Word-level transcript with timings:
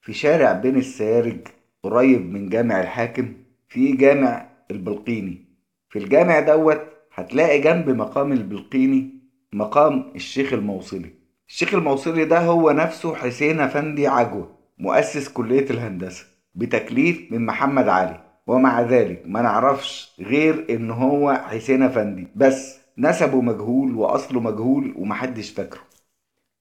في 0.00 0.12
شارع 0.12 0.52
بين 0.52 0.76
السيارج 0.76 1.38
قريب 1.82 2.32
من 2.32 2.48
جامع 2.48 2.80
الحاكم 2.80 3.32
في 3.68 3.92
جامع 3.92 4.46
البلقيني. 4.70 5.44
في 5.88 5.98
الجامع 5.98 6.40
دوت 6.40 6.80
هتلاقي 7.14 7.60
جنب 7.60 7.90
مقام 7.90 8.32
البلقيني 8.32 9.10
مقام 9.52 10.12
الشيخ 10.14 10.52
الموصلي. 10.52 11.10
الشيخ 11.48 11.74
الموصلي 11.74 12.24
ده 12.24 12.38
هو 12.40 12.70
نفسه 12.70 13.14
حسين 13.14 13.60
أفندي 13.60 14.06
عجوة 14.06 14.50
مؤسس 14.78 15.28
كلية 15.28 15.70
الهندسة 15.70 16.24
بتكليف 16.54 17.32
من 17.32 17.46
محمد 17.46 17.88
علي. 17.88 18.20
ومع 18.46 18.80
ذلك 18.80 19.22
ما 19.26 19.42
نعرفش 19.42 20.16
غير 20.20 20.66
إن 20.70 20.90
هو 20.90 21.34
حسين 21.34 21.82
أفندي 21.82 22.28
بس 22.36 22.78
نسبه 22.98 23.40
مجهول 23.40 23.94
وأصله 23.94 24.40
مجهول 24.40 24.94
ومحدش 24.96 25.50
فاكره. 25.50 25.80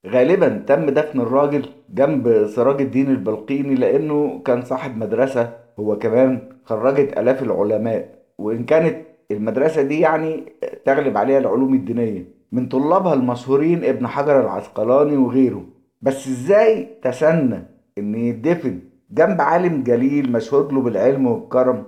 غالبا 0.08 0.64
تم 0.68 0.86
دفن 0.90 1.20
الراجل 1.22 1.66
جنب 1.90 2.46
سراج 2.48 2.82
الدين 2.82 3.10
البلقيني 3.10 3.76
لأنه 3.76 4.42
كان 4.46 4.62
صاحب 4.62 4.98
مدرسة 4.98 5.54
هو 5.80 5.98
كمان 5.98 6.40
خرجت 6.66 7.18
آلاف 7.18 7.44
العلماء. 7.44 8.20
وإن 8.38 8.64
كانت 8.64 8.96
المدرسة 9.32 9.82
دي 9.82 10.00
يعني 10.00 10.44
تغلب 10.86 11.18
عليها 11.18 11.38
العلوم 11.40 11.74
الدينية. 11.74 12.26
من 12.52 12.68
طلابها 12.68 13.14
المشهورين 13.14 13.84
ابن 13.84 14.08
حجر 14.08 14.42
العسقلاني 14.42 15.18
وغيره. 15.18 15.66
بس 16.02 16.28
إزاي 16.28 16.88
تسنى 17.04 17.64
إن 17.98 18.16
يدفن 18.16 18.80
جنب 19.12 19.42
عالم 19.42 19.84
جليل 19.84 20.32
مشهود 20.32 20.74
له 20.74 20.82
بالعلم 20.82 21.28
والكرم؟ 21.28 21.84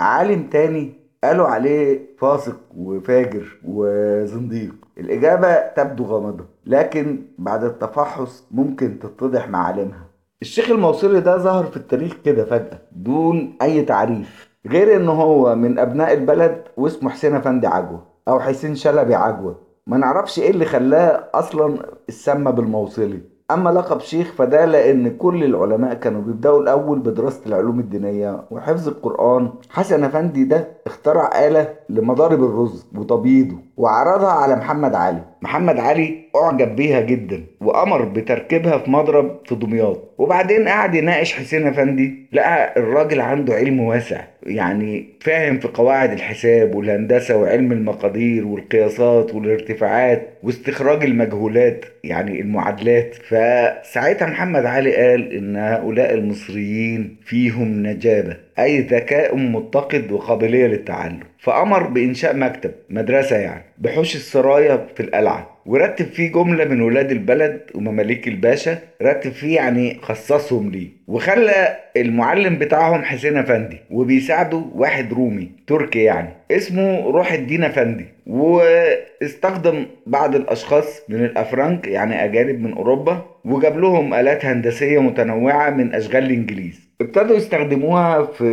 عالم 0.00 0.42
تاني 0.42 0.92
قالوا 1.24 1.46
عليه 1.46 2.00
فاسق 2.18 2.56
وفاجر 2.76 3.60
وزنديق. 3.64 4.74
الإجابة 4.98 5.54
تبدو 5.54 6.04
غامضة 6.04 6.44
لكن 6.66 7.22
بعد 7.38 7.64
التفحص 7.64 8.44
ممكن 8.50 8.98
تتضح 8.98 9.48
معالمها. 9.48 10.06
الشيخ 10.42 10.70
الموصلي 10.70 11.20
ده 11.20 11.36
ظهر 11.38 11.64
في 11.64 11.76
التاريخ 11.76 12.16
كده 12.24 12.44
فجأة 12.44 12.78
دون 12.92 13.56
أي 13.62 13.82
تعريف 13.82 14.48
غير 14.66 14.96
إن 14.96 15.08
هو 15.08 15.54
من 15.54 15.78
أبناء 15.78 16.12
البلد 16.12 16.62
واسمه 16.76 17.10
حسين 17.10 17.34
أفندي 17.34 17.66
عجوة 17.66 18.02
أو 18.28 18.40
حسين 18.40 18.74
شلبي 18.74 19.14
عجوة. 19.14 19.58
ما 19.86 19.96
نعرفش 19.96 20.38
إيه 20.38 20.50
اللي 20.50 20.64
خلاه 20.64 21.24
أصلا 21.34 21.74
اتسمى 22.08 22.52
بالموصلي 22.52 23.20
أما 23.50 23.70
لقب 23.70 24.00
شيخ 24.00 24.32
فده 24.32 24.64
لأن 24.64 25.16
كل 25.16 25.44
العلماء 25.44 25.94
كانوا 25.94 26.22
بيبدأوا 26.22 26.60
الأول 26.62 26.98
بدراسة 26.98 27.40
العلوم 27.46 27.80
الدينية 27.80 28.44
وحفظ 28.50 28.88
القرآن. 28.88 29.50
حسن 29.70 30.04
أفندي 30.04 30.44
ده 30.44 30.68
اخترع 31.06 31.46
آلة 31.46 31.74
لمضارب 31.88 32.44
الرز 32.44 32.86
وتبييضه 32.94 33.56
وعرضها 33.76 34.30
على 34.32 34.56
محمد 34.56 34.94
علي. 34.94 35.22
محمد 35.46 35.78
علي 35.78 36.14
أعجب 36.36 36.76
بيها 36.76 37.00
جدا 37.00 37.42
وأمر 37.60 38.02
بتركيبها 38.04 38.78
في 38.78 38.90
مضرب 38.90 39.40
في 39.48 39.54
دمياط. 39.54 40.14
وبعدين 40.18 40.68
قعد 40.68 40.94
يناقش 40.94 41.32
حسين 41.32 41.66
أفندي 41.66 42.26
لقى 42.32 42.74
الراجل 42.76 43.20
عنده 43.20 43.54
علم 43.54 43.80
واسع 43.80 44.20
يعني 44.46 45.06
فاهم 45.20 45.58
في 45.58 45.68
قواعد 45.68 46.12
الحساب 46.12 46.74
والهندسة 46.74 47.36
وعلم 47.36 47.72
المقادير 47.72 48.46
والقياسات 48.46 49.34
والارتفاعات 49.34 50.28
واستخراج 50.42 51.04
المجهولات 51.04 51.84
يعني 52.04 52.40
المعادلات. 52.40 53.14
فساعتها 53.14 54.26
محمد 54.26 54.64
علي 54.66 54.96
قال 54.96 55.32
إن 55.32 55.56
هؤلاء 55.56 56.14
المصريين 56.14 57.16
فيهم 57.24 57.86
نجابة 57.86 58.36
أي 58.58 58.80
ذكاء 58.80 59.36
متقد 59.36 60.12
وقابلية 60.12 60.66
للتعلم. 60.66 61.20
فأمر 61.46 61.82
بإنشاء 61.82 62.36
مكتب 62.36 62.70
مدرسة 62.90 63.36
يعني 63.36 63.64
بحوش 63.78 64.14
السرايا 64.14 64.86
في 64.94 65.02
القلعة 65.02 65.56
ورتب 65.66 66.06
فيه 66.06 66.32
جملة 66.32 66.64
من 66.64 66.80
ولاد 66.80 67.10
البلد 67.10 67.60
ومماليك 67.74 68.28
الباشا 68.28 68.78
رتب 69.02 69.32
فيه 69.32 69.56
يعني 69.56 69.98
خصصهم 70.02 70.70
ليه 70.70 70.88
وخلى 71.08 71.76
المعلم 71.96 72.58
بتاعهم 72.58 73.02
حسين 73.04 73.36
أفندي 73.36 73.78
وبيساعده 73.90 74.62
واحد 74.74 75.12
رومي 75.12 75.50
تركي 75.66 76.02
يعني 76.02 76.28
اسمه 76.50 77.10
روح 77.10 77.32
الدين 77.32 77.64
أفندي 77.64 78.04
واستخدم 78.26 79.86
بعض 80.06 80.34
الأشخاص 80.34 81.02
من 81.08 81.24
الأفرنك 81.24 81.86
يعني 81.88 82.24
أجانب 82.24 82.60
من 82.60 82.72
أوروبا 82.72 83.24
وجاب 83.44 83.78
لهم 83.78 84.14
آلات 84.14 84.44
هندسية 84.44 84.98
متنوعة 84.98 85.70
من 85.70 85.94
أشغال 85.94 86.24
الإنجليز. 86.24 86.85
ابتدوا 87.00 87.36
يستخدموها 87.36 88.22
في 88.22 88.44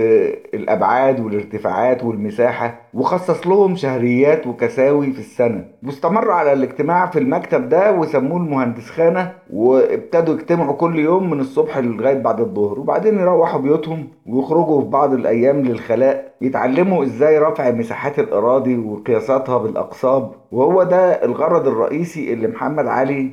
الأبعاد 0.54 1.20
والارتفاعات 1.20 2.04
والمساحة 2.04 2.82
وخصص 2.94 3.48
لهم 3.48 3.76
شهريات 3.76 4.48
وكساوي 4.48 5.12
في 5.12 5.20
السنة. 5.20 5.66
واستمروا 5.86 6.34
على 6.34 6.54
الاجتماع 6.54 7.06
في 7.06 7.20
المكتب 7.20 7.70
ده 7.70 7.92
وسموه 7.94 8.38
المهندس 8.38 8.90
خانة 8.90 9.32
وابتدوا 9.54 10.34
يجتمعوا 10.34 10.74
كل 10.76 11.00
يوم 11.00 11.30
من 11.30 11.40
الصبح 11.40 11.78
لغاية 11.78 12.18
بعد 12.18 12.40
الظهر 12.40 12.80
وبعدين 12.80 13.20
يروحوا 13.20 13.62
بيوتهم 13.62 14.08
ويخرجوا 14.26 14.82
في 14.82 14.88
بعض 14.88 15.14
الأيام 15.14 15.62
للخلاء 15.62 16.34
يتعلموا 16.42 17.04
إزاي 17.04 17.38
رفع 17.40 17.72
مساحات 17.72 18.20
الأراضي 18.20 18.78
وقياساتها 18.78 19.58
بالأقصاب. 19.58 20.32
وهو 20.52 20.84
ده 20.84 21.26
الغرض 21.26 21.68
الرئيسي 21.68 22.34
اللي 22.34 22.48
محمد 22.48 22.88
علي 22.88 23.30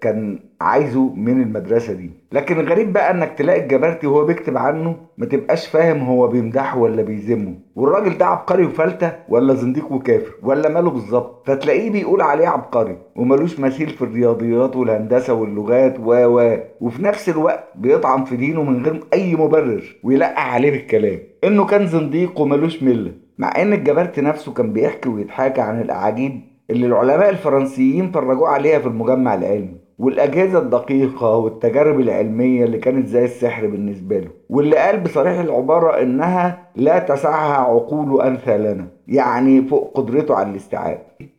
كان 0.00 0.38
عايزه 0.60 1.14
من 1.14 1.42
المدرسة 1.42 1.92
دي. 1.92 2.10
لكن 2.32 2.60
الغريب 2.60 2.92
بقى 2.92 3.10
إنك 3.10 3.32
تلاقي 3.38 3.62
الجبرتي 3.62 4.06
وهو 4.06 4.24
بيكتب 4.24 4.56
عنه 4.56 4.96
ما 5.18 5.26
تبقاش 5.26 5.66
فاهم 5.68 5.98
هو 6.00 6.28
بيمدحه 6.28 6.78
ولا 6.78 7.02
بيذمه. 7.02 7.54
والراجل 7.76 8.18
ده 8.18 8.26
عبقري 8.26 8.64
وفلتة 8.66 9.12
ولا 9.28 9.54
زنديق 9.54 9.92
وكافر 9.92 10.32
ولا 10.42 10.68
ماله 10.68 10.90
بالظبط؟ 10.90 11.48
فتلاقيه 11.48 11.90
بيقول 11.90 12.22
عليه 12.22 12.48
عبقري 12.48 12.96
وملوش 13.16 13.60
مثيل 13.60 13.88
في 13.88 14.02
الرياضيات 14.02 14.76
والهندسة 14.76 15.34
واللغات 15.34 16.00
و 16.00 16.12
و 16.12 16.56
وفي 16.80 17.02
نفس 17.04 17.28
الوقت 17.28 17.64
بيطعن 17.74 18.24
في 18.24 18.36
دينه 18.36 18.62
من 18.62 18.84
غير 18.86 19.04
أي 19.12 19.34
مبرر 19.36 19.96
ويلقح 20.02 20.54
عليه 20.54 20.70
بالكلام. 20.70 21.18
إنه 21.44 21.66
كان 21.66 21.86
زنديق 21.86 22.40
وملوش 22.40 22.82
ملة. 22.82 23.12
مع 23.38 23.52
إن 23.62 23.72
الجبرتي 23.72 24.20
نفسه 24.20 24.52
كان 24.52 24.72
بيحكي 24.72 25.08
ويتحاكى 25.08 25.60
عن 25.60 25.80
الأعاجيب 25.80 26.40
اللي 26.70 26.86
العلماء 26.86 27.30
الفرنسيين 27.30 28.10
فرجوه 28.10 28.48
عليها 28.48 28.78
في 28.78 28.86
المجمع 28.86 29.34
العلمي. 29.34 29.76
والأجهزة 29.98 30.58
الدقيقة 30.58 31.36
والتجارب 31.36 32.00
العلمية 32.00 32.64
اللي 32.64 32.78
كانت 32.78 33.06
زي 33.06 33.24
السحر 33.24 33.66
بالنسبة 33.66 34.18
له 34.18 34.28
واللي 34.48 34.76
قال 34.76 35.00
بصريح 35.00 35.38
العبارة 35.40 36.02
إنها 36.02 36.68
لا 36.76 36.98
تسعها 36.98 37.56
عقول 37.56 38.20
أمثالنا 38.22 38.86
يعني 39.08 39.62
فوق 39.62 39.92
قدرته 39.94 40.34
على 40.34 40.50
الاستيعاب. 40.50 40.98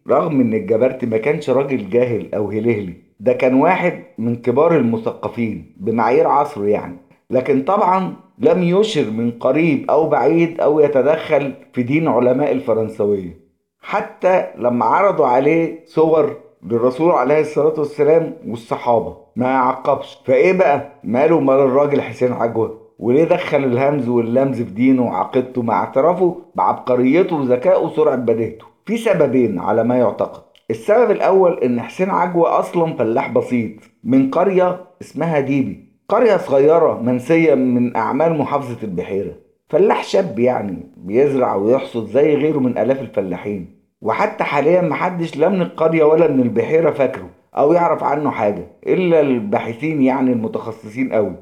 رغم 0.09 0.41
إن 0.41 0.53
الجبرتي 0.53 1.05
ما 1.05 1.17
كانش 1.17 1.49
راجل 1.49 1.89
جاهل 1.89 2.35
أو 2.35 2.49
هلهلي 2.49 2.93
ده 3.19 3.33
كان 3.33 3.53
واحد 3.53 4.03
من 4.17 4.35
كبار 4.35 4.77
المثقفين 4.77 5.75
بمعايير 5.77 6.27
عصره 6.27 6.65
يعني. 6.65 6.95
لكن 7.29 7.61
طبعا 7.61 8.13
لم 8.39 8.63
يشر 8.63 9.11
من 9.11 9.31
قريب 9.31 9.91
أو 9.91 10.09
بعيد 10.09 10.59
أو 10.61 10.79
يتدخل 10.79 11.53
في 11.73 11.83
دين 11.83 12.07
علماء 12.07 12.51
الفرنسوية. 12.51 13.45
حتى 13.81 14.45
لما 14.57 14.85
عرضوا 14.85 15.25
عليه 15.27 15.79
صور 15.85 16.44
للرسول 16.65 17.11
عليه 17.11 17.39
الصلاة 17.39 17.73
والسلام 17.79 18.33
والصحابة 18.47 19.17
ما 19.35 19.45
يعقبش 19.47 20.17
فإيه 20.25 20.53
بقى؟ 20.53 20.91
ماله 21.03 21.39
مال 21.39 21.55
الراجل 21.59 22.01
حسين 22.01 22.33
عجوة؟ 22.33 22.81
وليه 22.99 23.23
دخل 23.23 23.63
الهمز 23.63 24.07
واللمز 24.09 24.61
في 24.61 24.71
دينه 24.71 25.05
وعقيدته 25.05 25.61
مع 25.61 25.79
اعترافه 25.79 26.35
بعبقريته 26.55 27.35
وذكائه 27.35 27.77
وسرعة 27.79 28.15
بديهته؟ 28.15 28.65
في 28.85 28.97
سببين 28.97 29.59
على 29.59 29.83
ما 29.83 29.97
يعتقد. 29.97 30.41
السبب 30.71 31.11
الأول 31.11 31.59
إن 31.59 31.81
حسين 31.81 32.09
عجوة 32.09 32.59
أصلا 32.59 32.93
فلاح 32.93 33.31
بسيط 33.31 33.71
من 34.03 34.31
قرية 34.31 34.81
اسمها 35.01 35.39
ديبي. 35.39 35.85
قرية 36.09 36.37
صغيرة 36.37 37.01
منسية 37.01 37.55
من 37.55 37.95
أعمال 37.95 38.37
محافظة 38.37 38.77
البحيرة. 38.83 39.31
فلاح 39.69 40.03
شاب 40.03 40.39
يعني 40.39 40.91
بيزرع 40.97 41.55
ويحصد 41.55 42.05
زي 42.07 42.35
غيره 42.35 42.59
من 42.59 42.77
آلاف 42.77 43.01
الفلاحين. 43.01 43.74
وحتى 44.05 44.43
حاليا 44.43 44.81
محدش 44.81 45.37
لا 45.37 45.49
من 45.49 45.61
القرية 45.61 46.03
ولا 46.03 46.27
من 46.31 46.39
البحيرة 46.41 46.91
فاكره 46.91 47.29
أو 47.57 47.73
يعرف 47.73 48.03
عنه 48.03 48.31
حاجة 48.31 48.67
إلا 48.87 49.19
الباحثين 49.21 50.01
يعني 50.01 50.31
المتخصصين 50.31 51.11
أوي 51.11 51.35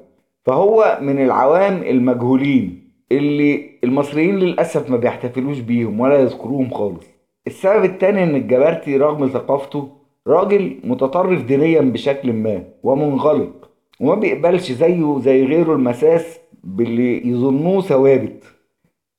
فهو 0.46 0.98
من 1.02 1.24
العوام 1.24 1.84
المجهولين 1.84 2.92
اللي 3.12 3.70
المصريين 3.84 4.36
للأسف 4.36 4.90
ما 4.90 4.98
بيحتفلوش 4.98 5.60
بيهم 5.60 6.00
ولا 6.00 6.20
يذكروهم 6.20 6.70
خالص. 6.70 7.06
السبب 7.48 7.84
التاني 7.84 8.24
إن 8.24 8.36
الجبرتي 8.36 8.98
رغم 8.98 9.28
ثقافته 9.28 9.90
راجل 10.28 10.80
متطرف 10.84 11.44
دينيا 11.44 11.82
بشكل 11.82 12.34
ما 12.34 12.64
ومنغلق 12.84 13.70
وما 14.00 14.16
بيقبلش 14.16 14.72
زيه 14.72 15.20
زي 15.20 15.46
غيره 15.46 15.74
المساس 15.74 16.40
باللي 16.64 17.28
يظنوه 17.28 17.82
ثوابت. 17.82 18.44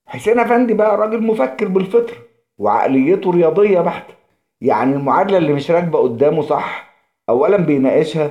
حسين 0.06 0.38
أفندي 0.38 0.75
بقى 0.75 0.97
راجل 0.97 1.23
مفكر 1.23 1.69
بالفطرة 1.69 2.17
وعقليته 2.58 3.30
رياضية 3.30 3.80
بحتة 3.80 4.14
يعني 4.60 4.96
المعادلة 4.96 5.38
اللي 5.38 5.52
مش 5.52 5.70
راكبة 5.70 5.98
قدامه 5.98 6.42
صح 6.42 6.94
أولا 7.28 7.56
بيناقشها 7.56 8.30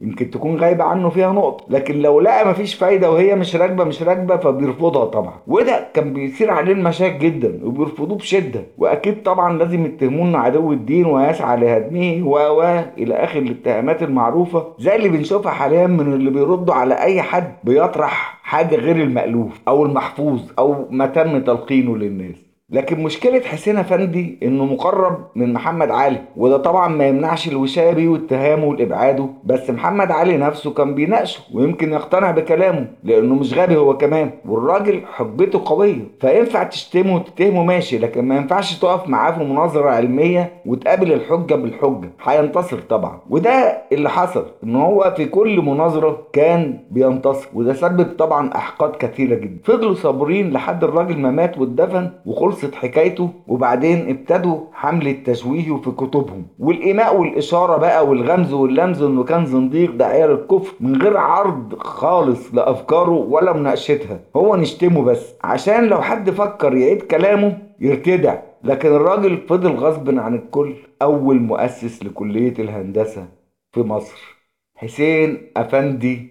يمكن 0.00 0.30
تكون 0.30 0.56
غايبة 0.56 0.84
عنه 0.84 1.08
فيها 1.08 1.32
نقطة 1.32 1.64
لكن 1.68 1.98
لو 1.98 2.20
لقى 2.20 2.48
مفيش 2.48 2.74
فايدة 2.74 3.10
وهي 3.10 3.34
مش 3.34 3.56
راكبة 3.56 3.84
مش 3.84 4.02
راكبة 4.02 4.36
فبيرفضها 4.36 5.04
طبعا. 5.04 5.32
وده 5.46 5.88
كان 5.94 6.12
بيثير 6.12 6.50
عليه 6.50 6.72
المشاكل 6.72 7.18
جدا 7.18 7.60
وبيرفضوه 7.64 8.18
بشدة. 8.18 8.60
وأكيد 8.78 9.22
طبعا 9.22 9.58
لازم 9.58 9.86
يتهموه 9.86 10.24
إنه 10.28 10.38
عدو 10.38 10.72
الدين 10.72 11.06
ويسعى 11.06 11.60
لهدمه 11.60 12.26
و 12.28 12.36
و 12.60 12.62
إلى 12.98 13.14
آخر 13.14 13.38
الاتهامات 13.38 14.02
المعروفة 14.02 14.66
زي 14.78 14.96
اللي 14.96 15.08
بنشوفها 15.08 15.52
حاليا 15.52 15.86
من 15.86 16.12
اللي 16.12 16.30
بيردوا 16.30 16.74
على 16.74 16.94
أي 16.94 17.22
حد 17.22 17.52
بيطرح 17.64 18.40
حاجة 18.42 18.76
غير 18.76 18.96
المألوف 18.96 19.60
أو 19.68 19.84
المحفوظ 19.84 20.40
أو 20.58 20.86
ما 20.90 21.06
تم 21.06 21.40
تلقينه 21.40 21.96
للناس. 21.96 22.49
لكن 22.72 23.02
مشكلة 23.02 23.40
حسين 23.40 23.76
أفندي 23.76 24.38
إنه 24.42 24.64
مقرب 24.64 25.18
من 25.34 25.52
محمد 25.52 25.90
علي 25.90 26.18
وده 26.36 26.56
طبعا 26.56 26.88
ما 26.88 27.06
يمنعش 27.06 27.48
الوشاية 27.48 27.92
بيه 27.92 28.08
واتهامه 28.08 28.64
وإبعاده 28.64 29.26
بس 29.44 29.70
محمد 29.70 30.10
علي 30.10 30.36
نفسه 30.36 30.70
كان 30.70 30.94
بيناقشه 30.94 31.40
ويمكن 31.54 31.92
يقتنع 31.92 32.30
بكلامه 32.30 32.86
لأنه 33.04 33.34
مش 33.34 33.54
غبي 33.54 33.76
هو 33.76 33.96
كمان 33.96 34.30
والراجل 34.48 35.02
حجته 35.12 35.62
قوية 35.64 36.02
فينفع 36.20 36.62
تشتمه 36.62 37.14
وتتهمه 37.14 37.64
ماشي 37.64 37.98
لكن 37.98 38.24
ما 38.24 38.36
ينفعش 38.36 38.78
تقف 38.78 39.08
معاه 39.08 39.30
في 39.32 39.44
مناظرة 39.44 39.90
علمية 39.90 40.52
وتقابل 40.66 41.12
الحجة 41.12 41.54
بالحجة 41.54 42.10
هينتصر 42.22 42.78
طبعا. 42.78 43.18
وده 43.30 43.82
اللي 43.92 44.10
حصل 44.10 44.46
إن 44.64 44.76
هو 44.76 45.14
في 45.16 45.24
كل 45.24 45.60
مناظرة 45.62 46.26
كان 46.32 46.78
بينتصر 46.90 47.48
وده 47.54 47.72
سبب 47.72 48.06
طبعا 48.18 48.54
أحقاد 48.54 48.96
كثيرة 48.96 49.34
جدا. 49.34 49.58
فضلوا 49.64 49.94
صابرين 49.94 50.50
لحد 50.52 50.84
الراجل 50.84 51.18
ما 51.18 51.30
مات 51.30 51.58
واتدفن 51.58 52.10
وخلص 52.26 52.59
خلصت 52.60 52.74
حكايته 52.74 53.30
وبعدين 53.46 54.08
ابتدوا 54.08 54.60
حملة 54.72 55.12
تشويهه 55.12 55.76
في 55.76 55.90
كتبهم. 55.90 56.46
والإيماء 56.58 57.16
والإشارة 57.16 57.76
بقى 57.76 58.06
والغمز 58.06 58.52
واللمز 58.52 59.02
إنه 59.02 59.24
كان 59.24 59.46
زنديق 59.46 59.90
ده 59.94 60.06
عيال 60.06 60.30
الكفر 60.30 60.74
من 60.80 61.02
غير 61.02 61.16
عرض 61.16 61.74
خالص 61.78 62.54
لأفكاره 62.54 63.10
ولا 63.10 63.52
مناقشتها. 63.52 64.20
هو 64.36 64.56
نشتمه 64.56 65.02
بس 65.02 65.34
عشان 65.44 65.86
لو 65.86 66.02
حد 66.02 66.30
فكر 66.30 66.74
يعيد 66.76 67.02
كلامه 67.02 67.58
يرتدع. 67.80 68.42
لكن 68.64 68.88
الراجل 68.88 69.36
فضل 69.48 69.70
غصب 69.72 70.18
عن 70.18 70.34
الكل. 70.34 70.74
أول 71.02 71.40
مؤسس 71.40 72.02
لكلية 72.02 72.54
الهندسة 72.58 73.28
في 73.72 73.80
مصر 73.80 74.36
حسين 74.76 75.52
أفندي 75.56 76.28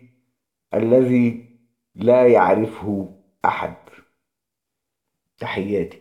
الذي 0.73 1.45
لا 1.95 2.27
يعرفه 2.27 3.09
أحد. 3.45 3.73
تحياتي. 5.39 5.97